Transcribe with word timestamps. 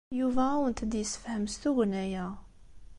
Yuba 0.19 0.43
ad 0.47 0.53
awent-d-yessefhem 0.57 1.43
s 1.53 1.55
tugna-a. 1.61 2.25